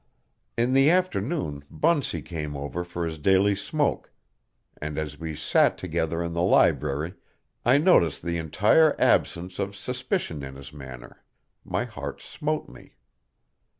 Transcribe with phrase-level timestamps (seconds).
[0.57, 4.11] In the afternoon Bunsey came over for his daily smoke,
[4.81, 7.15] and as we sat together in the library, and
[7.65, 11.23] I noticed the entire absence of suspicion in his manner,
[11.63, 12.95] my heart smote me.